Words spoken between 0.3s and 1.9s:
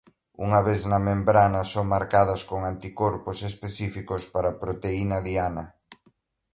Unha vez na membrana son